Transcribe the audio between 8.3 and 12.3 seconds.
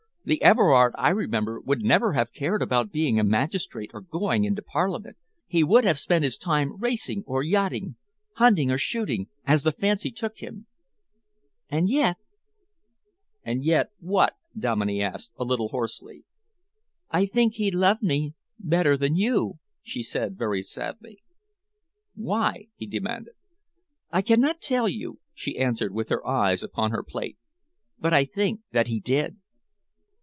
hunting or shooting, as the fancy took him. And yet"